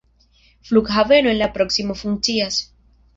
Flughaveno 0.69 1.33
en 1.33 1.37
la 1.41 1.49
proksimo 1.57 1.97
funkcias. 1.99 2.59